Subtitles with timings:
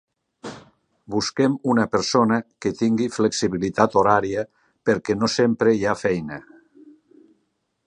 [1.15, 4.47] Busquem una persona que tingui flexibilitat horària,
[4.91, 6.41] perquè no sempre hi ha feina.